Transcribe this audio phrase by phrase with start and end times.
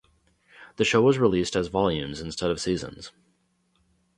[0.77, 3.11] The show was released as volumes instead of seasons.